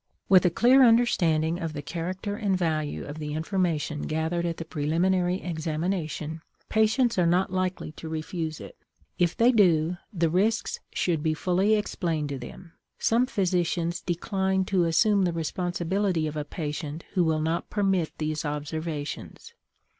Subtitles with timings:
[0.27, 4.65] With a clear understanding of the character and value of the information gathered at the
[4.65, 8.75] preliminary examination, patients are not likely to refuse it.
[9.19, 12.73] If they do, the risks should be fully explained to them.
[12.97, 18.43] Some physicians decline to assume the responsibility of a patient who will not permit these
[18.43, 19.53] observations.